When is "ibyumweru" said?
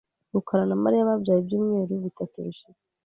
1.41-1.93